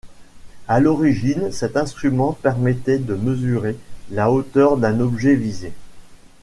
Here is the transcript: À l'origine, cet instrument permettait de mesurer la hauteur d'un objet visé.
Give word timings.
À 0.67 0.79
l'origine, 0.79 1.51
cet 1.51 1.77
instrument 1.77 2.31
permettait 2.33 2.97
de 2.97 3.13
mesurer 3.13 3.77
la 4.09 4.31
hauteur 4.31 4.77
d'un 4.77 4.99
objet 4.99 5.35
visé. 5.35 5.73